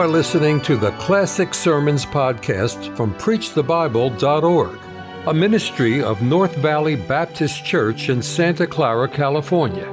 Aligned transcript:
are 0.00 0.08
listening 0.08 0.62
to 0.62 0.78
the 0.78 0.92
Classic 0.92 1.52
Sermons 1.52 2.06
podcast 2.06 2.96
from 2.96 3.12
PreachTheBible.org, 3.16 4.78
a 5.26 5.34
ministry 5.34 6.02
of 6.02 6.22
North 6.22 6.56
Valley 6.56 6.96
Baptist 6.96 7.66
Church 7.66 8.08
in 8.08 8.22
Santa 8.22 8.66
Clara, 8.66 9.06
California. 9.06 9.86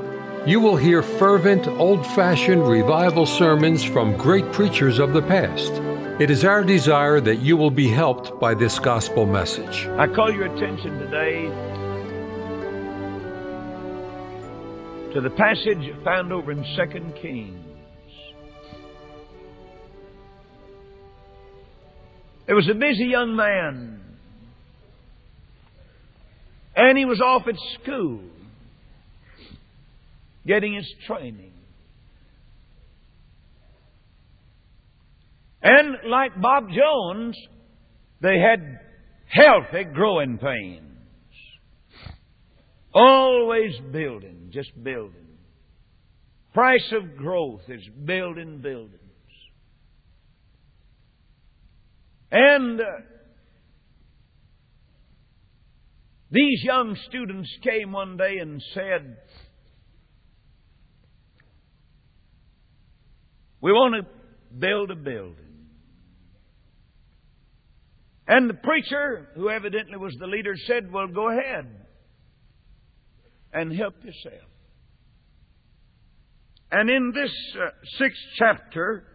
You 0.46 0.61
will 0.61 0.78
hear 0.78 1.04
fervent, 1.04 1.68
old 1.68 2.07
fashioned 2.07 2.65
revival 2.65 3.25
sermons 3.25 3.83
from 3.83 4.15
great 4.15 4.50
preachers 4.54 4.97
of 4.97 5.11
the 5.11 5.23
past. 5.23 5.73
It 6.21 6.29
is 6.29 6.46
our 6.46 6.64
desire 6.64 7.19
that 7.19 7.39
you 7.39 7.57
will 7.57 7.69
be 7.69 7.89
helped 7.89 8.39
by 8.39 8.54
this 8.54 8.79
gospel 8.79 9.25
message. 9.25 9.87
I 9.97 10.07
call 10.07 10.32
your 10.32 10.46
attention 10.46 11.00
today 11.00 11.50
to 15.14 15.19
the 15.19 15.32
passage 15.32 15.93
found 16.05 16.32
over 16.32 16.54
in 16.54 16.64
2 16.64 17.11
Kings. 17.21 17.67
There 22.47 22.56
was 22.56 22.69
a 22.69 22.74
busy 22.74 23.06
young 23.06 23.36
man, 23.36 24.00
and 26.75 26.97
he 26.97 27.06
was 27.06 27.20
off 27.20 27.43
at 27.47 27.56
school 27.82 28.21
getting 30.46 30.73
his 30.73 30.87
training. 31.06 31.51
And 35.61 36.09
like 36.09 36.39
Bob 36.39 36.70
Jones, 36.70 37.38
they 38.22 38.39
had 38.39 38.80
healthy 39.28 39.84
growing 39.94 40.38
pains. 40.38 40.84
Always 42.94 43.73
building, 43.92 44.52
just 44.53 44.72
building. 44.81 45.28
Price 46.53 46.94
of 46.94 47.18
growth 47.18 47.62
is 47.68 47.81
building 48.06 48.59
buildings. 48.62 49.06
And 52.31 52.81
uh, 52.81 52.83
these 56.30 56.64
young 56.64 56.97
students 57.08 57.50
came 57.64 57.92
one 57.94 58.17
day 58.17 58.38
and 58.39 58.61
said, 58.73 59.17
We 63.61 63.72
want 63.72 64.06
to 64.06 64.56
build 64.56 64.92
a 64.92 64.95
building. 64.95 65.36
And 68.28 68.50
the 68.50 68.56
preacher, 68.56 69.30
who 69.36 69.50
evidently 69.50 69.97
was 69.97 70.16
the 70.19 70.28
leader, 70.28 70.53
said, 70.67 70.91
Well, 70.91 71.08
go 71.08 71.30
ahead 71.30 71.66
and 73.53 73.73
help 73.75 73.95
yourself. 74.03 74.44
And 76.69 76.89
in 76.89 77.14
this 77.16 77.31
uh, 77.56 77.69
sixth 77.97 78.22
chapter 78.38 79.06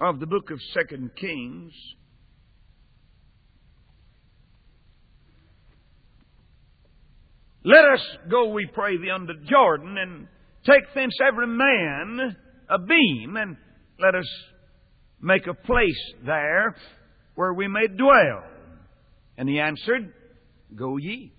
of 0.00 0.20
the 0.20 0.26
book 0.26 0.50
of 0.50 0.60
Second 0.74 1.10
Kings, 1.16 1.72
let 7.64 7.84
us 7.84 8.04
go, 8.30 8.50
we 8.50 8.66
pray 8.72 8.96
thee, 8.98 9.10
unto 9.10 9.32
Jordan, 9.48 9.96
and 9.98 10.28
take 10.64 10.94
thence 10.94 11.16
every 11.26 11.46
man 11.46 12.36
a 12.68 12.78
beam, 12.78 13.36
and 13.36 13.56
let 13.98 14.14
us 14.14 14.28
make 15.20 15.46
a 15.46 15.54
place 15.54 16.14
there 16.24 16.76
where 17.34 17.54
we 17.54 17.68
may 17.68 17.86
dwell. 17.86 18.42
And 19.38 19.48
he 19.48 19.60
answered, 19.60 20.12
Go 20.74 20.96
ye. 20.96 21.32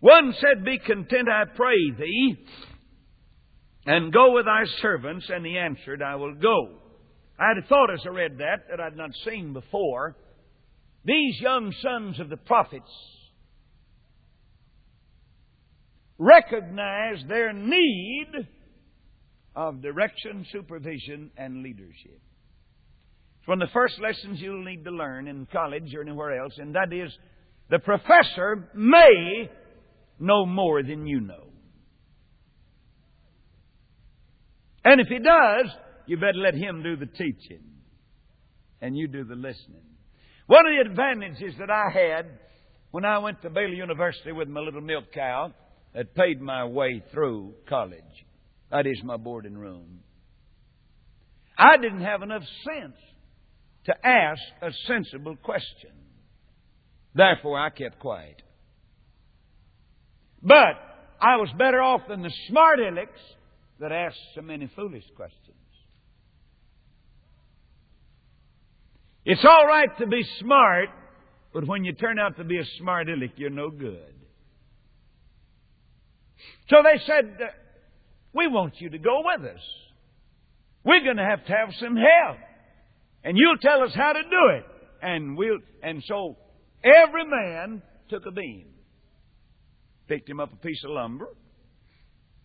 One 0.00 0.34
said, 0.40 0.64
Be 0.64 0.78
content, 0.78 1.28
I 1.28 1.44
pray 1.54 1.90
thee, 1.98 2.36
and 3.86 4.12
go 4.12 4.32
with 4.34 4.44
thy 4.44 4.64
servants. 4.80 5.26
And 5.28 5.46
he 5.46 5.56
answered, 5.56 6.02
I 6.02 6.16
will 6.16 6.34
go. 6.34 6.78
I 7.38 7.54
had 7.54 7.68
thought 7.68 7.92
as 7.92 8.00
I 8.04 8.08
read 8.08 8.38
that, 8.38 8.66
that 8.70 8.80
I'd 8.80 8.96
not 8.96 9.10
seen 9.24 9.52
before. 9.52 10.16
These 11.04 11.40
young 11.40 11.72
sons 11.80 12.18
of 12.18 12.28
the 12.28 12.36
prophets 12.36 12.90
recognize 16.18 17.22
their 17.28 17.52
need 17.52 18.48
of 19.54 19.80
direction, 19.80 20.46
supervision, 20.52 21.30
and 21.36 21.62
leadership. 21.62 22.20
It's 23.38 23.48
one 23.48 23.62
of 23.62 23.68
the 23.68 23.72
first 23.72 24.00
lessons 24.00 24.40
you'll 24.40 24.64
need 24.64 24.84
to 24.84 24.90
learn 24.90 25.28
in 25.28 25.46
college 25.52 25.94
or 25.94 26.02
anywhere 26.02 26.42
else, 26.42 26.54
and 26.58 26.74
that 26.74 26.92
is 26.92 27.10
the 27.70 27.78
professor 27.78 28.68
may 28.74 29.48
know 30.18 30.44
more 30.44 30.82
than 30.82 31.06
you 31.06 31.20
know. 31.20 31.44
And 34.84 35.00
if 35.00 35.06
he 35.08 35.18
does, 35.18 35.70
you 36.08 36.16
better 36.16 36.38
let 36.38 36.54
him 36.54 36.82
do 36.82 36.96
the 36.96 37.06
teaching 37.06 37.62
and 38.80 38.96
you 38.96 39.08
do 39.08 39.24
the 39.24 39.34
listening. 39.34 39.82
One 40.46 40.64
of 40.66 40.72
the 40.72 40.90
advantages 40.90 41.54
that 41.58 41.70
I 41.70 41.90
had 41.92 42.26
when 42.90 43.04
I 43.04 43.18
went 43.18 43.42
to 43.42 43.50
Baylor 43.50 43.74
University 43.74 44.32
with 44.32 44.48
my 44.48 44.60
little 44.60 44.80
milk 44.80 45.12
cow 45.12 45.52
that 45.94 46.14
paid 46.14 46.40
my 46.40 46.64
way 46.64 47.02
through 47.12 47.54
college, 47.68 48.00
that 48.70 48.86
is 48.86 49.00
my 49.04 49.18
boarding 49.18 49.56
room, 49.56 50.00
I 51.58 51.76
didn't 51.76 52.00
have 52.00 52.22
enough 52.22 52.44
sense 52.64 52.96
to 53.84 54.06
ask 54.06 54.40
a 54.62 54.70
sensible 54.86 55.36
question. 55.36 55.90
Therefore, 57.14 57.58
I 57.58 57.68
kept 57.68 57.98
quiet. 57.98 58.40
But 60.42 60.76
I 61.20 61.36
was 61.36 61.50
better 61.58 61.82
off 61.82 62.02
than 62.08 62.22
the 62.22 62.32
smart 62.48 62.78
alecks 62.78 63.20
that 63.80 63.92
asked 63.92 64.18
so 64.34 64.40
many 64.40 64.70
foolish 64.74 65.04
questions. 65.16 65.56
It's 69.30 69.44
all 69.44 69.66
right 69.66 69.90
to 69.98 70.06
be 70.06 70.22
smart, 70.40 70.88
but 71.52 71.66
when 71.66 71.84
you 71.84 71.92
turn 71.92 72.18
out 72.18 72.38
to 72.38 72.44
be 72.44 72.56
a 72.56 72.64
smart 72.78 73.10
aleck, 73.10 73.32
you're 73.36 73.50
no 73.50 73.68
good. 73.68 74.14
So 76.70 76.76
they 76.82 76.98
said, 77.04 77.36
uh, 77.38 77.50
We 78.32 78.46
want 78.46 78.80
you 78.80 78.88
to 78.88 78.96
go 78.96 79.22
with 79.22 79.54
us. 79.54 79.60
We're 80.82 81.04
going 81.04 81.18
to 81.18 81.26
have 81.26 81.44
to 81.44 81.52
have 81.52 81.68
some 81.78 81.94
help. 81.94 82.38
And 83.22 83.36
you'll 83.36 83.58
tell 83.58 83.82
us 83.82 83.90
how 83.94 84.14
to 84.14 84.22
do 84.22 84.56
it. 84.56 84.64
And 85.02 85.36
we'll, 85.36 85.58
and 85.82 86.02
so 86.06 86.38
every 86.82 87.26
man 87.26 87.82
took 88.08 88.24
a 88.24 88.30
beam, 88.30 88.68
picked 90.08 90.30
him 90.30 90.40
up 90.40 90.54
a 90.54 90.56
piece 90.56 90.82
of 90.84 90.90
lumber, 90.92 91.28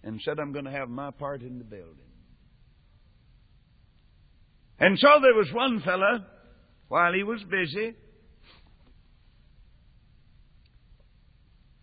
and 0.04 0.20
said, 0.26 0.38
I'm 0.38 0.52
going 0.52 0.66
to 0.66 0.72
have 0.72 0.90
my 0.90 1.12
part 1.12 1.44
in 1.44 1.60
the 1.60 1.64
building. 1.64 1.96
And 4.82 5.00
so 5.00 5.08
there 5.22 5.34
was 5.34 5.48
one 5.54 5.80
fellow 5.80 6.26
while 6.94 7.12
he 7.12 7.24
was 7.24 7.42
busy 7.50 7.96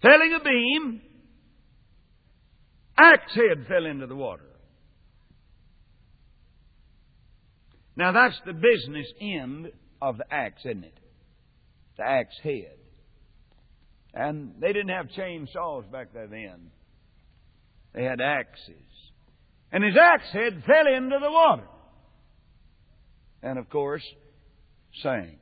felling 0.00 0.38
a 0.40 0.44
beam, 0.44 1.00
axe 2.96 3.34
head 3.34 3.66
fell 3.66 3.86
into 3.86 4.06
the 4.06 4.14
water. 4.14 4.44
Now 7.96 8.12
that's 8.12 8.40
the 8.46 8.52
business 8.52 9.08
end 9.20 9.72
of 10.00 10.16
the 10.18 10.32
axe, 10.32 10.60
isn't 10.64 10.84
it? 10.84 11.00
The 11.96 12.04
axe 12.04 12.38
head. 12.44 12.78
And 14.14 14.60
they 14.60 14.72
didn't 14.72 14.90
have 14.90 15.08
chainsaws 15.18 15.90
back 15.90 16.12
then. 16.12 16.70
They 17.94 18.04
had 18.04 18.20
axes. 18.20 18.76
And 19.72 19.82
his 19.82 19.96
axe 19.96 20.30
head 20.32 20.62
fell 20.64 20.86
into 20.86 21.18
the 21.20 21.32
water. 21.32 21.66
And 23.42 23.58
of 23.58 23.68
course, 23.70 24.04
sank. 25.02 25.38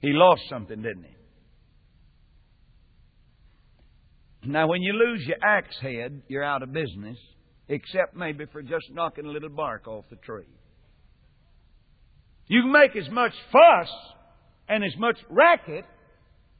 He 0.00 0.12
lost 0.12 0.42
something, 0.48 0.82
didn't 0.82 1.04
he? 1.04 1.16
Now, 4.48 4.68
when 4.68 4.82
you 4.82 4.92
lose 4.92 5.24
your 5.26 5.38
axe 5.42 5.76
head, 5.80 6.22
you're 6.28 6.44
out 6.44 6.62
of 6.62 6.72
business, 6.72 7.18
except 7.68 8.14
maybe 8.14 8.46
for 8.52 8.62
just 8.62 8.86
knocking 8.92 9.26
a 9.26 9.30
little 9.30 9.48
bark 9.48 9.88
off 9.88 10.04
the 10.08 10.16
tree. 10.16 10.46
You 12.46 12.62
can 12.62 12.72
make 12.72 12.94
as 12.94 13.10
much 13.10 13.32
fuss 13.50 13.90
and 14.68 14.84
as 14.84 14.96
much 14.98 15.18
racket 15.28 15.84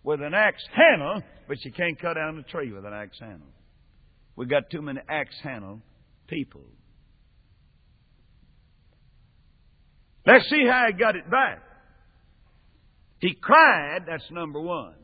with 0.03 0.21
an 0.21 0.35
axe 0.35 0.65
handle, 0.73 1.23
but 1.47 1.65
you 1.65 1.71
can't 1.73 2.01
cut 2.01 2.15
down 2.15 2.39
a 2.39 2.43
tree 2.51 2.73
with 2.73 2.85
an 2.85 2.93
axe 2.93 3.19
handle. 3.21 3.49
We've 4.35 4.49
got 4.49 4.69
too 4.71 4.83
many 4.83 5.01
axe 5.09 5.37
handle 5.43 5.81
people. 6.27 6.63
Let's 10.27 10.49
see 10.51 10.67
how 10.69 10.87
he 10.89 10.93
got 10.93 11.15
it 11.17 11.31
back. 11.31 11.63
He 13.21 13.35
cried, 13.35 14.05
that's 14.07 14.29
number 14.31 14.61
one. 14.61 14.95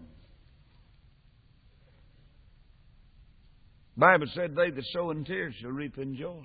Bible 3.96 4.26
said, 4.34 4.54
They 4.56 4.70
that 4.70 4.84
sow 4.92 5.10
in 5.10 5.24
tears 5.24 5.54
shall 5.60 5.70
reap 5.70 5.98
in 5.98 6.16
joy. 6.16 6.44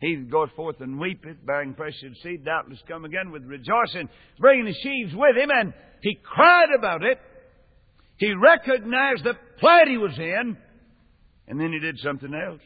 He 0.00 0.14
that 0.14 0.30
goeth 0.30 0.52
forth 0.52 0.80
and 0.80 0.98
weepeth, 0.98 1.44
bearing 1.44 1.74
precious 1.74 2.16
seed, 2.22 2.44
doubtless 2.44 2.78
come 2.86 3.04
again 3.04 3.30
with 3.32 3.42
rejoicing, 3.44 4.08
bringing 4.38 4.66
the 4.66 4.74
sheaves 4.82 5.12
with 5.14 5.36
him, 5.36 5.50
and 5.52 5.74
he 6.00 6.16
cried 6.22 6.68
about 6.76 7.02
it. 7.02 7.18
He 8.16 8.32
recognized 8.32 9.24
the 9.24 9.34
plight 9.58 9.88
he 9.88 9.98
was 9.98 10.16
in, 10.16 10.56
And 11.48 11.60
then 11.60 11.72
he 11.72 11.80
did 11.80 11.98
something 11.98 12.32
else. 12.32 12.60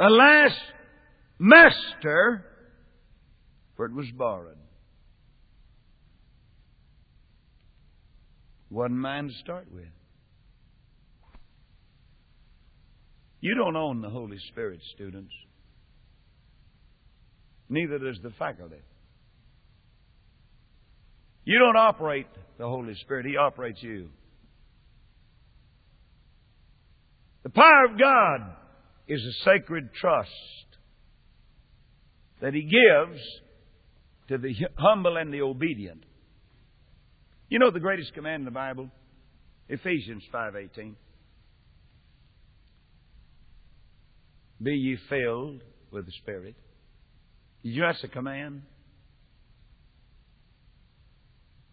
Alas, 0.00 0.52
master, 1.38 2.46
for 3.76 3.84
it 3.84 3.92
was 3.92 4.06
borrowed. 4.16 4.56
Wasn't 8.70 8.98
mine 8.98 9.28
to 9.28 9.34
start 9.42 9.66
with. 9.70 9.84
You 13.40 13.54
don't 13.56 13.76
own 13.76 14.00
the 14.00 14.08
Holy 14.08 14.38
Spirit, 14.52 14.80
students. 14.94 15.32
Neither 17.68 17.98
does 17.98 18.18
the 18.22 18.30
faculty. 18.38 18.80
You 21.44 21.58
don't 21.58 21.76
operate 21.76 22.26
the 22.58 22.66
Holy 22.66 22.94
Spirit, 23.02 23.26
He 23.26 23.36
operates 23.36 23.82
you. 23.82 24.08
The 27.42 27.50
power 27.50 27.86
of 27.90 27.98
God 27.98 28.56
is 29.10 29.24
a 29.26 29.32
sacred 29.44 29.92
trust 29.92 30.30
that 32.40 32.54
He 32.54 32.62
gives 32.62 33.20
to 34.28 34.38
the 34.38 34.54
humble 34.78 35.16
and 35.16 35.34
the 35.34 35.42
obedient. 35.42 36.04
You 37.48 37.58
know 37.58 37.72
the 37.72 37.80
greatest 37.80 38.14
command 38.14 38.42
in 38.42 38.44
the 38.44 38.52
Bible? 38.52 38.88
Ephesians 39.68 40.22
5:18. 40.32 40.94
Be 44.62 44.72
ye 44.72 44.96
filled 45.08 45.62
with 45.90 46.06
the 46.06 46.12
Spirit. 46.22 46.54
Did 47.64 47.70
you 47.70 47.84
ask 47.84 48.04
a 48.04 48.08
command? 48.08 48.62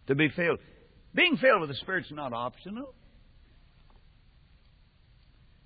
To 0.08 0.16
be 0.16 0.28
filled. 0.34 0.58
Being 1.14 1.36
filled 1.36 1.60
with 1.60 1.70
the 1.70 1.76
Spirit's 1.76 2.10
not 2.10 2.32
optional. 2.32 2.94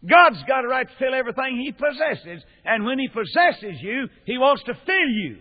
God's 0.08 0.43
got 0.49 0.64
a 0.64 0.69
right 0.69 0.88
to 0.88 0.94
fill 0.99 1.14
everything 1.14 1.58
He 1.64 1.72
possesses, 1.72 2.43
and 2.64 2.84
when 2.84 2.99
He 2.99 3.08
possesses 3.08 3.81
you, 3.81 4.08
He 4.26 4.37
wants 4.38 4.62
to 4.64 4.75
fill 4.75 5.08
you. 5.08 5.38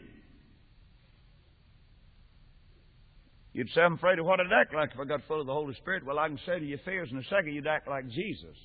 You'd 3.54 3.70
say, 3.72 3.82
I'm 3.82 3.96
afraid 3.96 4.20
of 4.20 4.26
what 4.26 4.40
I'd 4.40 4.54
act 4.54 4.74
like 4.74 4.92
if 4.94 5.00
I 5.00 5.04
got 5.04 5.22
full 5.28 5.42
of 5.42 5.48
the 5.48 5.54
Holy 5.54 5.74
Spirit. 5.76 6.06
Well, 6.06 6.20
I 6.20 6.28
can 6.28 6.40
say 6.46 6.60
to 6.60 6.66
you, 6.66 6.78
fears 6.86 7.10
in 7.12 7.18
a 7.18 7.24
second, 7.24 7.54
you'd 7.54 7.68
act 7.68 7.88
like 7.88 8.08
Jesus. 8.08 8.56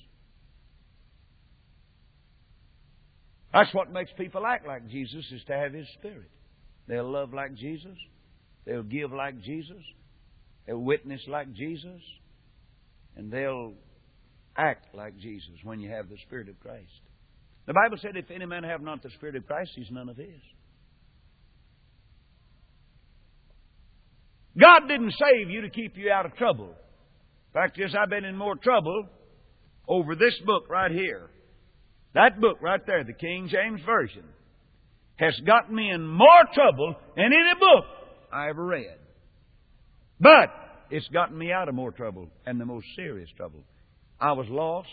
That's 3.51 3.73
what 3.73 3.91
makes 3.91 4.11
people 4.17 4.45
act 4.45 4.67
like 4.67 4.87
Jesus, 4.87 5.25
is 5.31 5.43
to 5.47 5.53
have 5.53 5.73
His 5.73 5.87
Spirit. 5.99 6.29
They'll 6.87 7.11
love 7.11 7.33
like 7.33 7.55
Jesus. 7.55 7.97
They'll 8.65 8.83
give 8.83 9.11
like 9.11 9.41
Jesus. 9.41 9.81
They'll 10.65 10.77
witness 10.77 11.21
like 11.27 11.51
Jesus. 11.53 12.01
And 13.15 13.31
they'll 13.31 13.73
act 14.57 14.93
like 14.93 15.17
Jesus 15.17 15.51
when 15.63 15.79
you 15.79 15.89
have 15.91 16.09
the 16.09 16.17
Spirit 16.25 16.49
of 16.49 16.59
Christ. 16.59 17.01
The 17.65 17.73
Bible 17.73 17.97
said, 18.01 18.15
if 18.15 18.31
any 18.31 18.45
man 18.45 18.63
have 18.63 18.81
not 18.81 19.03
the 19.03 19.09
Spirit 19.11 19.35
of 19.35 19.45
Christ, 19.45 19.71
he's 19.75 19.91
none 19.91 20.09
of 20.09 20.17
his. 20.17 20.41
God 24.59 24.87
didn't 24.87 25.13
save 25.13 25.49
you 25.49 25.61
to 25.61 25.69
keep 25.69 25.97
you 25.97 26.09
out 26.11 26.25
of 26.25 26.35
trouble. 26.35 26.73
Fact 27.53 27.79
is, 27.79 27.95
I've 27.97 28.09
been 28.09 28.25
in 28.25 28.35
more 28.35 28.55
trouble 28.55 29.07
over 29.87 30.15
this 30.15 30.33
book 30.45 30.69
right 30.69 30.91
here. 30.91 31.29
That 32.13 32.41
book 32.41 32.57
right 32.61 32.81
there, 32.87 33.03
the 33.03 33.13
King 33.13 33.49
James 33.51 33.81
Version, 33.85 34.23
has 35.17 35.39
gotten 35.45 35.75
me 35.75 35.91
in 35.91 36.07
more 36.07 36.27
trouble 36.53 36.95
than 37.15 37.25
any 37.25 37.59
book 37.59 37.85
I 38.31 38.49
ever 38.49 38.65
read. 38.65 38.97
But 40.19 40.49
it's 40.89 41.07
gotten 41.09 41.37
me 41.37 41.51
out 41.51 41.69
of 41.69 41.75
more 41.75 41.91
trouble 41.91 42.29
and 42.45 42.59
the 42.59 42.65
most 42.65 42.87
serious 42.95 43.29
trouble. 43.35 43.63
I 44.19 44.31
was 44.31 44.47
lost, 44.49 44.89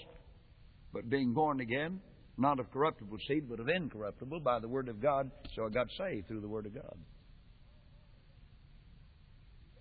but 0.93 1.09
being 1.09 1.32
born 1.32 1.61
again, 1.61 2.00
not 2.37 2.61
of 2.61 2.71
corruptible 2.73 3.19
seed, 3.29 3.49
but 3.49 3.61
of 3.61 3.69
incorruptible 3.69 4.41
by 4.41 4.59
the 4.59 4.69
Word 4.69 4.88
of 4.88 5.00
God, 5.00 5.31
so 5.55 5.65
I 5.65 5.71
got 5.71 5.87
saved 5.99 6.29
through 6.29 6.41
the 6.41 6.49
Word 6.49 6.67
of 6.67 6.75
God. 6.75 6.97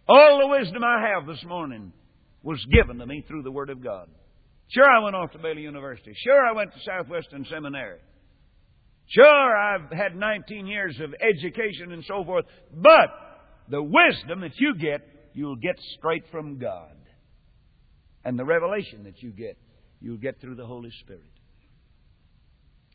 All 0.07 0.39
the 0.41 0.47
wisdom 0.47 0.83
I 0.83 1.09
have 1.13 1.27
this 1.27 1.43
morning 1.45 1.93
was 2.41 2.63
given 2.71 2.99
to 2.99 3.05
me 3.05 3.23
through 3.27 3.43
the 3.43 3.51
Word 3.51 3.69
of 3.69 3.83
God. 3.83 4.09
Sure, 4.69 4.89
I 4.89 5.03
went 5.03 5.15
off 5.15 5.31
to 5.31 5.37
Baylor 5.37 5.59
University. 5.59 6.13
Sure, 6.15 6.45
I 6.45 6.53
went 6.53 6.71
to 6.73 6.79
Southwestern 6.85 7.45
Seminary. 7.49 7.99
Sure, 9.07 9.57
I've 9.57 9.91
had 9.91 10.15
19 10.15 10.65
years 10.67 10.99
of 11.01 11.13
education 11.21 11.91
and 11.91 12.03
so 12.07 12.23
forth. 12.23 12.45
But 12.73 13.09
the 13.69 13.83
wisdom 13.83 14.41
that 14.41 14.57
you 14.57 14.75
get, 14.75 15.01
you'll 15.33 15.57
get 15.57 15.75
straight 15.97 16.23
from 16.31 16.57
God. 16.57 16.95
And 18.25 18.39
the 18.39 18.45
revelation 18.45 19.03
that 19.03 19.21
you 19.21 19.31
get, 19.31 19.57
you'll 20.01 20.17
get 20.17 20.39
through 20.39 20.55
the 20.55 20.65
Holy 20.65 20.91
Spirit. 21.01 21.23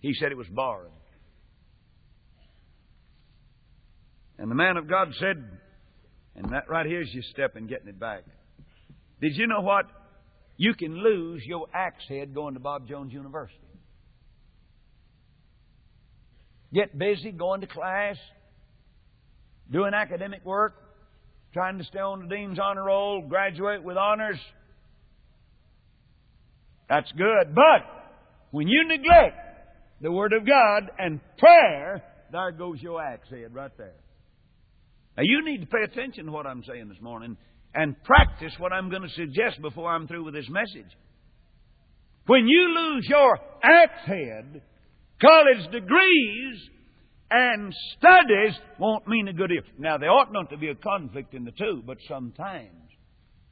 He 0.00 0.14
said 0.14 0.32
it 0.32 0.38
was 0.38 0.46
borrowed. 0.48 0.90
And 4.38 4.50
the 4.50 4.54
man 4.54 4.76
of 4.76 4.88
God 4.88 5.08
said, 5.18 5.44
and 6.36 6.52
that 6.52 6.70
right 6.70 6.86
here 6.86 7.02
is 7.02 7.12
your 7.12 7.24
step 7.32 7.56
in 7.56 7.66
getting 7.66 7.88
it 7.88 7.98
back. 7.98 8.22
Did 9.20 9.36
you 9.36 9.48
know 9.48 9.60
what? 9.60 9.86
You 10.56 10.74
can 10.74 10.96
lose 10.96 11.42
your 11.44 11.66
axe 11.74 12.04
head 12.08 12.34
going 12.34 12.54
to 12.54 12.60
Bob 12.60 12.88
Jones 12.88 13.12
University. 13.12 13.58
Get 16.72 16.96
busy 16.96 17.32
going 17.32 17.62
to 17.62 17.66
class, 17.66 18.16
doing 19.70 19.94
academic 19.94 20.44
work, 20.44 20.74
trying 21.52 21.78
to 21.78 21.84
stay 21.84 21.98
on 21.98 22.28
the 22.28 22.34
Dean's 22.34 22.58
Honor 22.58 22.84
Roll, 22.84 23.22
graduate 23.26 23.82
with 23.82 23.96
honors, 23.96 24.38
that's 26.88 27.10
good. 27.12 27.54
But 27.54 27.86
when 28.50 28.68
you 28.68 28.86
neglect 28.86 29.36
the 30.00 30.12
Word 30.12 30.32
of 30.32 30.46
God 30.46 30.90
and 30.98 31.20
prayer, 31.38 32.02
there 32.32 32.52
goes 32.52 32.80
your 32.80 33.02
axe 33.02 33.28
head 33.30 33.54
right 33.54 33.76
there. 33.76 33.94
Now 35.16 35.24
you 35.24 35.44
need 35.44 35.60
to 35.60 35.66
pay 35.66 35.82
attention 35.84 36.26
to 36.26 36.32
what 36.32 36.46
I'm 36.46 36.62
saying 36.64 36.88
this 36.88 37.00
morning 37.00 37.36
and 37.74 38.02
practice 38.04 38.52
what 38.58 38.72
I'm 38.72 38.90
going 38.90 39.02
to 39.02 39.08
suggest 39.10 39.60
before 39.60 39.90
I'm 39.90 40.06
through 40.06 40.24
with 40.24 40.34
this 40.34 40.48
message. 40.48 40.90
When 42.26 42.46
you 42.46 42.74
lose 42.76 43.06
your 43.08 43.38
axe 43.62 44.06
head, 44.06 44.62
college 45.20 45.72
degrees 45.72 46.68
and 47.30 47.74
studies 47.96 48.54
won't 48.78 49.06
mean 49.06 49.28
a 49.28 49.32
good 49.32 49.48
deal. 49.48 49.62
Now, 49.78 49.98
there 49.98 50.10
ought 50.10 50.32
not 50.32 50.50
to 50.50 50.56
be 50.56 50.68
a 50.68 50.74
conflict 50.74 51.34
in 51.34 51.44
the 51.44 51.52
two, 51.52 51.82
but 51.86 51.98
sometimes 52.08 52.90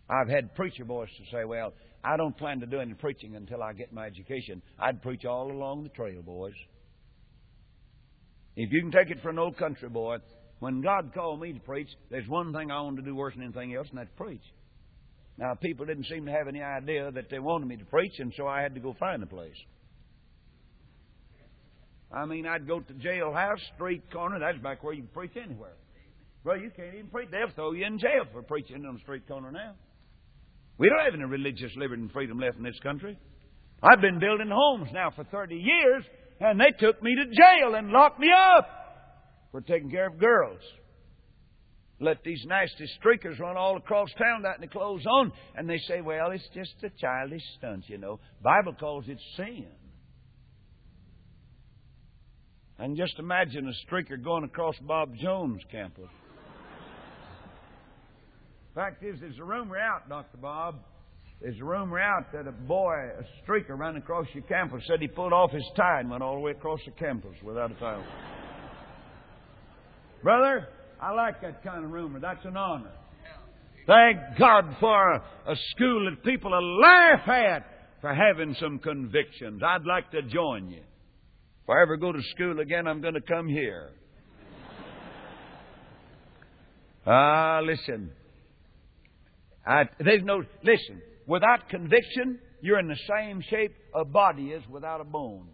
I've 0.08 0.28
had 0.28 0.54
preacher 0.54 0.84
boys 0.84 1.08
to 1.08 1.36
say, 1.36 1.44
well, 1.44 1.72
I 2.06 2.16
don't 2.16 2.36
plan 2.36 2.60
to 2.60 2.66
do 2.66 2.78
any 2.78 2.94
preaching 2.94 3.34
until 3.34 3.62
I 3.64 3.72
get 3.72 3.92
my 3.92 4.06
education. 4.06 4.62
I'd 4.78 5.02
preach 5.02 5.24
all 5.24 5.50
along 5.50 5.82
the 5.82 5.88
trail, 5.88 6.22
boys. 6.22 6.54
If 8.54 8.70
you 8.70 8.80
can 8.80 8.92
take 8.92 9.10
it 9.10 9.20
for 9.22 9.30
an 9.30 9.40
old 9.40 9.56
country 9.58 9.88
boy, 9.88 10.18
when 10.60 10.82
God 10.82 11.10
called 11.12 11.40
me 11.40 11.52
to 11.52 11.60
preach, 11.60 11.88
there's 12.08 12.28
one 12.28 12.52
thing 12.52 12.70
I 12.70 12.80
wanted 12.80 13.02
to 13.04 13.10
do 13.10 13.16
worse 13.16 13.34
than 13.34 13.42
anything 13.42 13.74
else, 13.74 13.88
and 13.90 13.98
that's 13.98 14.10
preach. 14.16 14.44
Now, 15.36 15.54
people 15.54 15.84
didn't 15.84 16.06
seem 16.06 16.24
to 16.26 16.32
have 16.32 16.46
any 16.46 16.62
idea 16.62 17.10
that 17.10 17.28
they 17.28 17.40
wanted 17.40 17.66
me 17.66 17.76
to 17.76 17.84
preach, 17.84 18.12
and 18.18 18.32
so 18.36 18.46
I 18.46 18.62
had 18.62 18.74
to 18.74 18.80
go 18.80 18.94
find 18.98 19.22
a 19.22 19.26
place. 19.26 19.56
I 22.12 22.24
mean, 22.24 22.46
I'd 22.46 22.68
go 22.68 22.80
to 22.80 22.92
jailhouse, 22.94 23.58
street 23.74 24.10
corner. 24.12 24.38
That's 24.38 24.62
back 24.62 24.82
where 24.84 24.94
you 24.94 25.02
can 25.02 25.10
preach 25.12 25.36
anywhere. 25.36 25.74
Well, 26.44 26.56
you 26.56 26.70
can't 26.74 26.94
even 26.94 27.08
preach. 27.08 27.28
They'll 27.32 27.50
throw 27.54 27.72
you 27.72 27.84
in 27.84 27.98
jail 27.98 28.24
for 28.32 28.42
preaching 28.42 28.86
on 28.86 28.94
the 28.94 29.00
street 29.00 29.26
corner 29.26 29.50
now. 29.50 29.74
We 30.78 30.88
don't 30.88 31.04
have 31.04 31.14
any 31.14 31.24
religious 31.24 31.72
liberty 31.76 32.02
and 32.02 32.12
freedom 32.12 32.38
left 32.38 32.58
in 32.58 32.64
this 32.64 32.78
country. 32.82 33.18
I've 33.82 34.00
been 34.00 34.18
building 34.18 34.50
homes 34.52 34.90
now 34.92 35.10
for 35.14 35.24
30 35.24 35.54
years, 35.54 36.04
and 36.40 36.60
they 36.60 36.70
took 36.78 37.02
me 37.02 37.14
to 37.14 37.24
jail 37.24 37.74
and 37.74 37.90
locked 37.90 38.20
me 38.20 38.28
up 38.58 38.68
for 39.52 39.60
taking 39.60 39.90
care 39.90 40.08
of 40.08 40.18
girls. 40.18 40.60
Let 41.98 42.22
these 42.24 42.44
nasty 42.46 42.86
streakers 43.00 43.38
run 43.38 43.56
all 43.56 43.78
across 43.78 44.10
town 44.18 44.42
without 44.42 44.58
any 44.58 44.66
clothes 44.66 45.06
on, 45.06 45.32
and 45.54 45.68
they 45.68 45.78
say, 45.88 46.02
well, 46.02 46.30
it's 46.30 46.46
just 46.54 46.74
a 46.82 46.90
childish 47.00 47.42
stunt, 47.56 47.84
you 47.88 47.96
know. 47.96 48.20
Bible 48.42 48.74
calls 48.74 49.04
it 49.08 49.18
sin. 49.36 49.66
I 52.78 52.82
can 52.82 52.96
just 52.96 53.18
imagine 53.18 53.66
a 53.66 53.90
streaker 53.90 54.22
going 54.22 54.44
across 54.44 54.74
Bob 54.82 55.16
Jones' 55.16 55.62
campus. 55.72 56.10
Fact 58.76 59.02
is, 59.02 59.18
there's 59.20 59.38
a 59.38 59.44
rumor 59.44 59.78
out, 59.78 60.06
Dr. 60.06 60.36
Bob. 60.36 60.74
There's 61.40 61.58
a 61.58 61.64
rumor 61.64 61.98
out 61.98 62.30
that 62.34 62.46
a 62.46 62.52
boy, 62.52 62.92
a 62.92 63.24
streaker, 63.42 63.70
ran 63.70 63.96
across 63.96 64.26
your 64.34 64.42
campus, 64.44 64.82
said 64.86 65.00
he 65.00 65.08
pulled 65.08 65.32
off 65.32 65.50
his 65.50 65.64
tie 65.74 66.00
and 66.00 66.10
went 66.10 66.22
all 66.22 66.34
the 66.34 66.40
way 66.40 66.50
across 66.50 66.80
the 66.84 66.90
campus 66.90 67.32
without 67.42 67.70
a 67.70 67.74
tie. 67.76 68.04
Brother, 70.22 70.68
I 71.00 71.14
like 71.14 71.40
that 71.40 71.64
kind 71.64 71.86
of 71.86 71.90
rumor. 71.90 72.20
That's 72.20 72.44
an 72.44 72.58
honor. 72.58 72.92
Thank 73.86 74.18
God 74.38 74.76
for 74.78 75.12
a, 75.46 75.56
school 75.70 76.10
that 76.10 76.22
people 76.22 76.50
will 76.50 76.78
laugh 76.78 77.26
at 77.28 77.66
for 78.02 78.14
having 78.14 78.54
some 78.60 78.78
convictions. 78.78 79.62
I'd 79.66 79.86
like 79.86 80.10
to 80.10 80.20
join 80.20 80.68
you. 80.68 80.82
If 81.62 81.70
I 81.70 81.80
ever 81.80 81.96
go 81.96 82.12
to 82.12 82.22
school 82.34 82.60
again, 82.60 82.86
I'm 82.86 83.00
going 83.00 83.14
to 83.14 83.22
come 83.22 83.48
here. 83.48 83.88
Ah, 87.06 87.60
listen. 87.64 88.10
I, 89.66 89.84
there's 89.98 90.22
no, 90.22 90.42
listen, 90.62 91.02
without 91.26 91.68
conviction, 91.68 92.38
you're 92.60 92.78
in 92.78 92.88
the 92.88 92.98
same 93.08 93.42
shape 93.50 93.74
a 93.94 94.04
body 94.04 94.48
is 94.48 94.62
without 94.68 95.00
a 95.00 95.04
bone. 95.04 95.48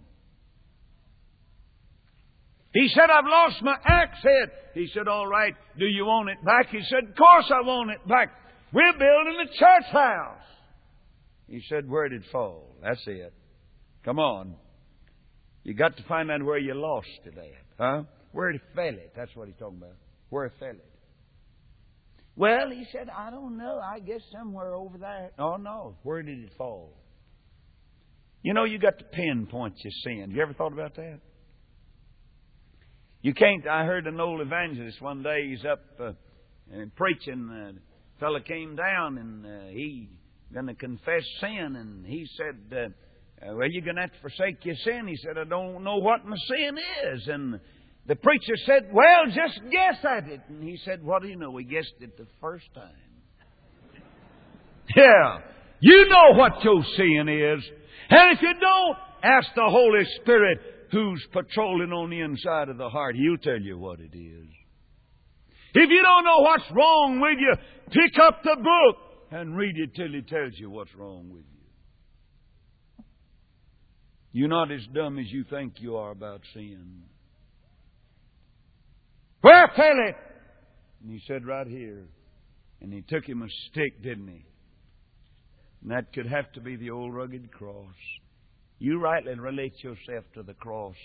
He 2.74 2.88
said, 2.94 3.10
I've 3.10 3.26
lost 3.26 3.62
my 3.62 3.76
axe 3.84 4.18
head. 4.22 4.50
He 4.74 4.88
said, 4.94 5.06
All 5.06 5.26
right, 5.26 5.54
do 5.78 5.84
you 5.84 6.04
want 6.06 6.30
it 6.30 6.42
back? 6.44 6.68
He 6.70 6.82
said, 6.88 7.10
Of 7.10 7.16
course 7.16 7.50
I 7.50 7.60
want 7.66 7.90
it 7.90 8.06
back. 8.08 8.30
We're 8.72 8.92
building 8.92 9.44
a 9.44 9.46
church 9.46 9.92
house. 9.92 10.38
He 11.48 11.62
said, 11.68 11.88
Where 11.88 12.08
did 12.08 12.22
it 12.22 12.28
fall? 12.32 12.76
That's 12.82 13.02
it. 13.06 13.34
Come 14.04 14.18
on. 14.18 14.54
You 15.64 15.74
got 15.74 15.96
to 15.96 16.02
find 16.04 16.30
out 16.30 16.42
where 16.42 16.58
you 16.58 16.74
lost 16.74 17.08
it 17.24 17.36
at. 17.36 17.52
Huh? 17.78 18.02
Where 18.32 18.50
it 18.50 18.60
fell 18.74 18.88
it. 18.88 19.12
That's 19.14 19.30
what 19.36 19.48
he's 19.48 19.56
talking 19.58 19.78
about. 19.78 19.94
Where 20.30 20.46
it 20.46 20.52
fell 20.58 20.70
it. 20.70 20.91
Well, 22.34 22.70
he 22.70 22.86
said, 22.92 23.08
I 23.10 23.30
don't 23.30 23.58
know. 23.58 23.78
I 23.78 24.00
guess 24.00 24.20
somewhere 24.32 24.74
over 24.74 24.96
there. 24.98 25.32
Oh, 25.38 25.56
no. 25.56 25.96
Where 26.02 26.22
did 26.22 26.38
it 26.38 26.52
fall? 26.56 26.94
You 28.42 28.54
know, 28.54 28.64
you 28.64 28.78
got 28.78 28.98
to 28.98 29.04
pinpoint 29.04 29.74
your 29.84 29.92
sin. 30.02 30.30
You 30.30 30.42
ever 30.42 30.54
thought 30.54 30.72
about 30.72 30.96
that? 30.96 31.20
You 33.20 33.34
can't. 33.34 33.66
I 33.68 33.84
heard 33.84 34.06
an 34.06 34.18
old 34.18 34.40
evangelist 34.40 35.00
one 35.00 35.22
day. 35.22 35.48
He's 35.48 35.64
up 35.64 35.80
uh, 36.00 36.12
and 36.72 36.94
preaching. 36.96 37.48
Uh, 37.50 37.78
fella 38.18 38.40
came 38.40 38.74
down 38.74 39.18
and 39.18 39.46
uh, 39.46 39.68
he 39.68 40.08
going 40.52 40.66
to 40.66 40.74
confess 40.74 41.22
sin, 41.40 41.76
and 41.76 42.04
he 42.04 42.26
said, 42.36 42.76
uh 42.76 43.54
"Well, 43.54 43.68
you're 43.70 43.84
going 43.84 43.96
to 43.96 44.02
have 44.02 44.12
to 44.12 44.20
forsake 44.20 44.64
your 44.64 44.74
sin." 44.84 45.06
He 45.08 45.16
said, 45.16 45.38
"I 45.38 45.44
don't 45.44 45.82
know 45.82 45.96
what 45.96 46.24
my 46.26 46.36
sin 46.48 46.76
is." 47.12 47.28
And 47.28 47.60
the 48.06 48.16
preacher 48.16 48.54
said, 48.66 48.88
Well, 48.92 49.26
just 49.26 49.60
guess 49.70 50.04
at 50.04 50.28
it. 50.28 50.40
And 50.48 50.62
he 50.62 50.78
said, 50.84 51.02
What 51.02 51.22
do 51.22 51.28
you 51.28 51.36
know? 51.36 51.50
We 51.50 51.64
guessed 51.64 51.94
it 52.00 52.16
the 52.16 52.26
first 52.40 52.66
time. 52.74 52.90
Yeah. 54.96 55.38
You 55.80 56.08
know 56.08 56.36
what 56.38 56.62
your 56.64 56.82
sin 56.96 57.28
is. 57.28 57.64
And 58.10 58.36
if 58.36 58.42
you 58.42 58.52
don't, 58.60 58.96
ask 59.22 59.48
the 59.54 59.64
Holy 59.64 60.04
Spirit 60.20 60.58
who's 60.90 61.24
patrolling 61.32 61.92
on 61.92 62.10
the 62.10 62.20
inside 62.20 62.68
of 62.68 62.76
the 62.76 62.88
heart. 62.88 63.16
He'll 63.16 63.38
tell 63.38 63.60
you 63.60 63.78
what 63.78 64.00
it 64.00 64.14
is. 64.16 64.48
If 65.74 65.88
you 65.88 66.02
don't 66.02 66.24
know 66.24 66.40
what's 66.40 66.70
wrong 66.72 67.20
with 67.20 67.38
you, 67.40 67.54
pick 67.90 68.18
up 68.20 68.42
the 68.42 68.56
book 68.56 68.96
and 69.30 69.56
read 69.56 69.76
it 69.76 69.94
till 69.94 70.12
he 70.12 70.20
tells 70.22 70.52
you 70.56 70.68
what's 70.68 70.94
wrong 70.94 71.30
with 71.30 71.44
you. 71.44 73.04
You're 74.32 74.48
not 74.48 74.70
as 74.70 74.82
dumb 74.92 75.18
as 75.18 75.30
you 75.30 75.44
think 75.44 75.74
you 75.78 75.96
are 75.96 76.10
about 76.10 76.42
sin. 76.54 77.04
Where 79.42 79.64
it? 80.08 80.16
And 81.02 81.12
he 81.12 81.20
said, 81.26 81.44
Right 81.44 81.66
here. 81.66 82.04
And 82.80 82.92
he 82.92 83.02
took 83.02 83.24
him 83.24 83.42
a 83.42 83.48
stick, 83.70 84.02
didn't 84.02 84.26
he? 84.26 84.44
And 85.82 85.90
that 85.90 86.12
could 86.12 86.26
have 86.26 86.50
to 86.52 86.60
be 86.60 86.76
the 86.76 86.90
old 86.90 87.14
rugged 87.14 87.52
cross. 87.52 87.94
You 88.78 88.98
rightly 88.98 89.34
relate 89.34 89.74
yourself 89.82 90.24
to 90.34 90.42
the 90.42 90.54
cross. 90.54 90.96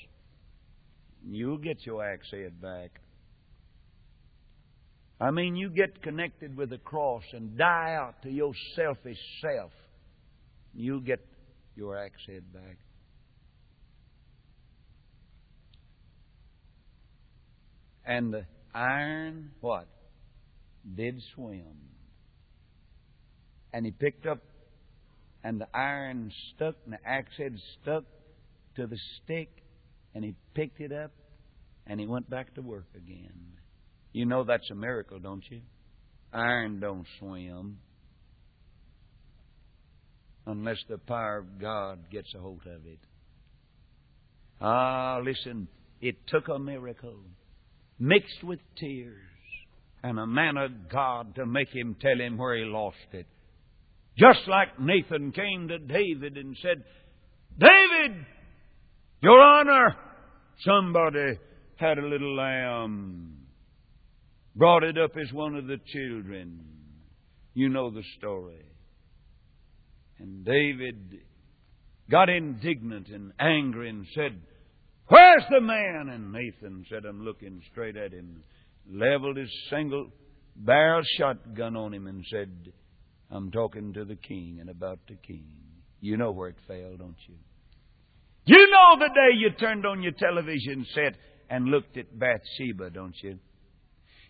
You'll 1.23 1.57
get 1.57 1.85
your 1.85 2.03
axe 2.03 2.27
head 2.31 2.59
back. 2.61 2.99
I 5.19 5.31
mean, 5.31 5.55
you 5.55 5.69
get 5.69 6.01
connected 6.03 6.55
with 6.55 6.69
the 6.69 6.77
cross 6.77 7.23
and 7.33 7.57
die 7.57 7.95
out 7.99 8.21
to 8.23 8.29
your 8.29 8.53
selfish 8.75 9.17
self. 9.41 9.71
You'll 10.73 11.01
get 11.01 11.25
your 11.75 11.97
axe 11.97 12.21
head 12.27 12.51
back. 12.53 12.77
And 18.07 18.33
the 18.33 18.45
iron, 18.73 19.51
what? 19.59 19.87
Did 20.95 21.21
swim. 21.35 21.75
And 23.73 23.85
he 23.85 23.91
picked 23.91 24.25
up, 24.25 24.39
and 25.43 25.59
the 25.59 25.67
iron 25.77 26.31
stuck, 26.55 26.75
and 26.85 26.93
the 26.93 27.05
axe 27.05 27.33
head 27.37 27.57
stuck 27.81 28.05
to 28.77 28.87
the 28.87 28.97
stick, 29.17 29.49
and 30.15 30.23
he 30.23 30.35
picked 30.55 30.79
it 30.79 30.93
up, 30.93 31.11
and 31.85 31.99
he 31.99 32.07
went 32.07 32.29
back 32.29 32.55
to 32.55 32.61
work 32.61 32.87
again. 32.95 33.57
You 34.13 34.25
know 34.25 34.45
that's 34.45 34.69
a 34.71 34.75
miracle, 34.75 35.19
don't 35.19 35.43
you? 35.49 35.61
Iron 36.31 36.79
don't 36.79 37.05
swim 37.19 37.79
unless 40.45 40.77
the 40.87 40.97
power 40.97 41.39
of 41.39 41.59
God 41.59 42.09
gets 42.09 42.33
a 42.33 42.39
hold 42.39 42.61
of 42.61 42.85
it. 42.85 42.99
Ah, 44.61 45.19
listen, 45.21 45.67
it 46.01 46.15
took 46.27 46.47
a 46.47 46.57
miracle 46.57 47.19
mixed 47.99 48.43
with 48.43 48.59
tears, 48.77 49.23
and 50.03 50.19
a 50.19 50.27
man 50.27 50.57
of 50.57 50.89
God 50.89 51.35
to 51.35 51.45
make 51.45 51.69
him 51.69 51.95
tell 51.99 52.19
him 52.19 52.37
where 52.37 52.55
he 52.55 52.63
lost 52.65 52.97
it. 53.11 53.25
Just 54.17 54.47
like 54.47 54.79
Nathan 54.79 55.31
came 55.31 55.67
to 55.67 55.77
David 55.77 56.37
and 56.37 56.55
said, 56.61 56.83
David, 57.57 58.25
Your 59.21 59.39
Honor, 59.39 59.95
somebody 60.65 61.39
had 61.75 61.99
a 61.99 62.07
little 62.07 62.35
lamb, 62.35 63.37
brought 64.55 64.83
it 64.83 64.97
up 64.97 65.11
as 65.17 65.31
one 65.31 65.55
of 65.55 65.67
the 65.67 65.79
children. 65.93 66.59
You 67.53 67.69
know 67.69 67.91
the 67.91 68.03
story. 68.17 68.65
And 70.19 70.43
David 70.43 71.19
got 72.09 72.29
indignant 72.29 73.09
and 73.09 73.33
angry 73.39 73.89
and 73.89 74.05
said, 74.15 74.39
Where's 75.09 75.43
the 75.49 75.61
man? 75.61 76.09
And 76.09 76.31
Nathan 76.31 76.85
said, 76.89 77.05
I'm 77.05 77.23
looking 77.23 77.61
straight 77.71 77.95
at 77.95 78.11
him, 78.11 78.43
leveled 78.89 79.37
his 79.37 79.51
single 79.69 80.09
barrel 80.55 81.03
shotgun 81.17 81.75
on 81.75 81.93
him, 81.93 82.07
and 82.07 82.25
said, 82.29 82.73
I'm 83.31 83.51
talking 83.51 83.93
to 83.93 84.05
the 84.05 84.15
king 84.15 84.57
and 84.59 84.69
about 84.69 84.99
the 85.07 85.15
king. 85.15 85.47
You 86.01 86.17
know 86.17 86.31
where 86.31 86.49
it 86.49 86.57
fell, 86.67 86.97
don't 86.97 87.15
you? 87.27 87.35
You 88.45 88.69
know 88.69 88.99
the 88.99 89.09
day 89.09 89.37
you 89.37 89.49
turned 89.51 89.85
on 89.85 90.01
your 90.01 90.13
television 90.13 90.85
set 90.93 91.15
and 91.49 91.65
looked 91.65 91.97
at 91.97 92.17
Bathsheba, 92.17 92.89
don't 92.89 93.15
you? 93.21 93.39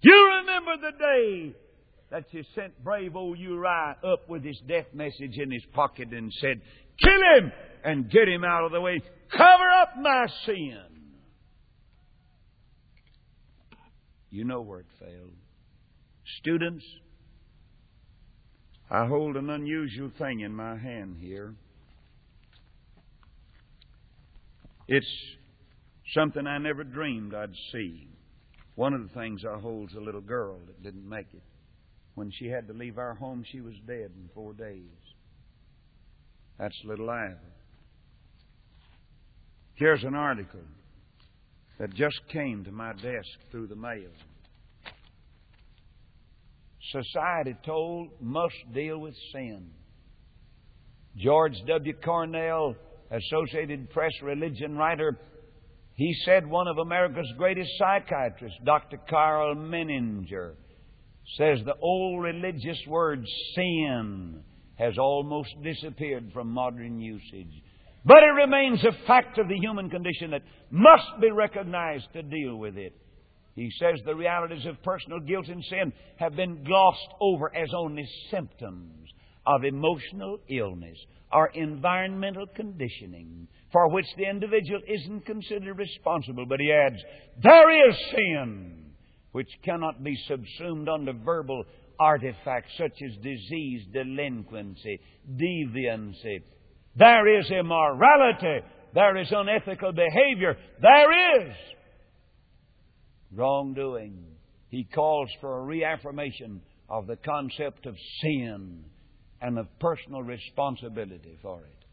You 0.02 0.40
remember 0.40 0.78
the 0.78 0.98
day 0.98 1.56
that 2.10 2.26
you 2.32 2.44
sent 2.56 2.84
brave 2.84 3.16
old 3.16 3.38
Uriah 3.38 3.98
up 4.04 4.30
with 4.30 4.44
his 4.44 4.60
death 4.68 4.88
message 4.94 5.38
in 5.38 5.52
his 5.52 5.66
pocket 5.74 6.10
and 6.14 6.32
said, 6.40 6.62
Kill 7.02 7.38
him 7.38 7.52
and 7.84 8.10
get 8.10 8.28
him 8.28 8.44
out 8.44 8.66
of 8.66 8.72
the 8.72 8.82
way. 8.82 9.02
Cover 9.32 9.70
up 9.82 9.94
my 10.00 10.28
sin. 10.46 10.82
You 14.30 14.44
know 14.44 14.62
where 14.62 14.80
it 14.80 14.88
failed. 15.00 15.34
Students, 16.40 16.84
I 18.90 19.06
hold 19.06 19.36
an 19.36 19.50
unusual 19.50 20.12
thing 20.18 20.42
in 20.42 20.54
my 20.54 20.78
hand 20.78 21.18
here. 21.20 21.56
It's 24.88 25.08
something 26.14 26.48
I 26.48 26.58
never 26.58 26.84
dreamed 26.84 27.34
I'd 27.34 27.54
see. 27.72 28.08
One 28.76 28.94
of 28.94 29.02
the 29.02 29.20
things 29.20 29.44
I 29.44 29.60
hold 29.60 29.90
is 29.90 29.96
a 29.96 30.02
little 30.02 30.22
girl 30.22 30.60
that 30.68 30.84
didn't 30.84 31.08
make 31.08 31.28
it. 31.34 31.44
When 32.16 32.32
she 32.32 32.48
had 32.48 32.68
to 32.68 32.74
leave 32.74 32.98
our 32.98 33.14
home, 33.14 33.44
she 33.52 33.60
was 33.60 33.74
dead 33.86 34.12
in 34.16 34.30
four 34.34 34.54
days. 34.54 34.86
That's 36.60 36.76
little 36.86 37.10
Ivy. 37.10 37.36
Here's 39.76 40.04
an 40.04 40.16
article 40.16 40.62
that 41.80 41.94
just 41.94 42.20
came 42.32 42.64
to 42.66 42.72
my 42.72 42.94
desk 42.94 43.30
through 43.52 43.68
the 43.68 43.76
mail. 43.76 44.10
Society 46.92 47.56
told 47.66 48.10
must 48.20 48.56
deal 48.74 48.98
with 48.98 49.14
sin. 49.32 49.70
George 51.16 51.54
W. 51.68 51.94
Cornell, 52.04 52.76
Associated 53.12 53.90
Press 53.92 54.12
religion 54.24 54.76
writer, 54.78 55.18
he 55.96 56.14
said 56.26 56.48
one 56.48 56.68
of 56.68 56.78
America's 56.78 57.32
greatest 57.38 57.70
psychiatrists, 57.78 58.58
Dr. 58.64 59.00
Karl 59.10 59.56
Menninger, 59.56 60.54
says 61.38 61.60
the 61.66 61.76
old 61.82 62.24
religious 62.24 62.80
word 62.88 63.24
sin 63.56 64.44
has 64.78 64.98
almost 64.98 65.50
disappeared 65.64 66.32
from 66.34 66.50
modern 66.50 67.00
usage. 67.00 67.64
But 68.06 68.24
it 68.24 68.42
remains 68.42 68.84
a 68.86 69.06
fact 69.06 69.38
of 69.38 69.48
the 69.48 69.58
human 69.58 69.90
condition 69.90 70.32
that 70.32 70.44
must 70.72 71.20
be 71.20 71.32
recognized 71.32 72.08
to 72.14 72.24
deal 72.24 72.56
with 72.56 72.78
it. 72.78 72.94
He 73.56 73.72
says 73.80 74.00
the 74.06 74.16
realities 74.16 74.66
of 74.68 74.82
personal 74.84 75.20
guilt 75.20 75.48
and 75.48 75.64
sin 75.66 75.92
have 76.18 76.36
been 76.36 76.64
glossed 76.64 77.10
over 77.20 77.54
as 77.56 77.70
only 77.76 78.08
symptoms 78.30 79.10
of 79.48 79.64
emotional 79.64 80.38
illness 80.48 80.98
or 81.32 81.48
environmental 81.56 82.46
conditioning 82.56 83.48
for 83.72 83.90
which 83.90 84.06
the 84.16 84.30
individual 84.30 84.80
isn't 84.88 85.26
considered 85.26 85.78
responsible. 85.78 86.46
But 86.48 86.60
he 86.60 86.72
adds, 86.72 87.02
there 87.42 87.90
is 87.90 87.96
sin 88.12 88.86
which 89.32 89.50
cannot 89.64 90.04
be 90.04 90.16
subsumed 90.28 90.88
under 90.88 91.14
verbal 91.14 91.64
artifacts 92.00 92.72
such 92.78 93.02
as 93.04 93.16
disease, 93.24 93.84
delinquency, 93.94 95.00
deviancy. 95.36 96.44
There 96.96 97.40
is 97.40 97.50
immorality. 97.52 98.66
There 98.94 99.18
is 99.18 99.28
unethical 99.32 99.94
behavior. 99.94 100.58
There 100.82 101.48
is 101.48 101.56
wrongdoing. 103.34 104.24
He 104.70 104.84
calls 104.84 105.30
for 105.40 105.60
a 105.60 105.64
reaffirmation 105.64 106.62
of 106.90 107.08
the 107.08 107.18
concept 107.18 107.86
of 107.86 107.96
sin 108.22 108.84
and 109.42 109.60
of 109.60 109.68
personal 109.80 110.24
responsibility 110.24 111.38
for 111.42 111.62
it. 111.62 111.86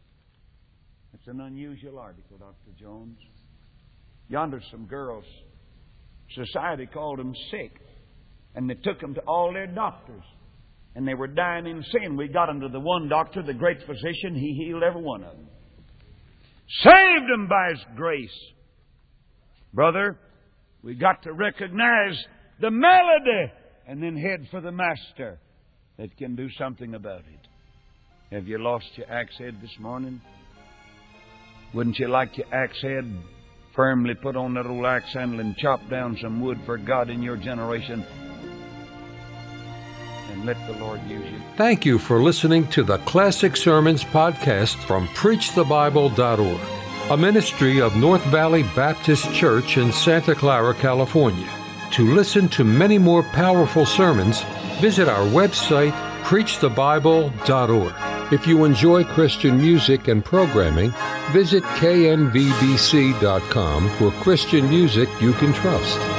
It's 1.13 1.27
an 1.27 1.41
unusual 1.41 1.99
article, 1.99 2.37
Dr. 2.37 2.77
Jones. 2.79 3.17
Yonder, 4.27 4.61
some 4.71 4.85
girls, 4.85 5.25
society 6.33 6.87
called 6.87 7.19
them 7.19 7.33
sick, 7.51 7.79
and 8.55 8.69
they 8.69 8.75
took 8.75 8.99
them 8.99 9.13
to 9.15 9.21
all 9.21 9.53
their 9.53 9.67
doctors, 9.67 10.23
and 10.95 11.07
they 11.07 11.13
were 11.13 11.27
dying 11.27 11.67
in 11.67 11.83
sin. 11.91 12.15
We 12.17 12.27
got 12.27 12.47
them 12.47 12.61
to 12.61 12.69
the 12.69 12.79
one 12.79 13.09
doctor, 13.09 13.43
the 13.43 13.53
great 13.53 13.79
physician, 13.85 14.35
he 14.35 14.53
healed 14.65 14.83
every 14.83 15.01
one 15.01 15.23
of 15.23 15.35
them. 15.35 15.47
Saved 16.83 17.29
them 17.31 17.47
by 17.47 17.69
His 17.71 17.85
grace. 17.95 18.37
Brother, 19.73 20.17
we 20.83 20.95
got 20.95 21.23
to 21.23 21.33
recognize 21.33 22.17
the 22.59 22.71
melody 22.71 23.51
and 23.87 24.01
then 24.01 24.17
head 24.17 24.47
for 24.49 24.61
the 24.61 24.71
Master 24.71 25.37
that 25.97 26.15
can 26.17 26.35
do 26.35 26.49
something 26.57 26.95
about 26.95 27.19
it. 27.19 28.35
Have 28.35 28.47
you 28.47 28.57
lost 28.57 28.85
your 28.95 29.09
axe 29.11 29.37
head 29.37 29.57
this 29.61 29.75
morning? 29.79 30.21
Wouldn't 31.73 31.99
you 31.99 32.07
like 32.07 32.37
your 32.37 32.53
axe 32.53 32.81
head 32.81 33.05
firmly 33.75 34.15
put 34.15 34.35
on 34.35 34.53
that 34.55 34.65
old 34.65 34.85
axe 34.85 35.13
handle 35.13 35.41
and 35.41 35.55
chop 35.57 35.81
down 35.89 36.17
some 36.21 36.41
wood 36.41 36.59
for 36.65 36.77
God 36.77 37.09
in 37.09 37.21
your 37.21 37.37
generation? 37.37 38.05
Let 40.45 40.65
the 40.67 40.73
Lord 40.73 41.01
use 41.07 41.25
you. 41.31 41.41
Thank 41.57 41.85
you 41.85 41.97
for 41.97 42.21
listening 42.21 42.67
to 42.67 42.83
the 42.83 42.99
Classic 42.99 43.57
Sermons 43.57 44.03
podcast 44.03 44.75
from 44.85 45.07
PreachTheBible.org, 45.09 46.59
a 47.09 47.17
ministry 47.17 47.81
of 47.81 47.95
North 47.95 48.23
Valley 48.25 48.63
Baptist 48.75 49.33
Church 49.33 49.77
in 49.77 49.91
Santa 49.91 50.35
Clara, 50.35 50.75
California. 50.75 51.49
To 51.93 52.13
listen 52.13 52.47
to 52.49 52.63
many 52.63 52.99
more 52.99 53.23
powerful 53.23 53.87
sermons, 53.87 54.43
visit 54.79 55.07
our 55.07 55.25
website, 55.27 55.93
PreachTheBible.org. 56.23 57.93
If 58.33 58.45
you 58.47 58.65
enjoy 58.65 59.03
Christian 59.03 59.57
music 59.57 60.07
and 60.07 60.23
programming, 60.23 60.93
visit 61.31 61.63
knvbc.com 61.63 62.39
for 63.97 64.11
Christian 64.21 64.69
music 64.69 65.09
you 65.19 65.33
can 65.33 65.53
trust. 65.53 66.14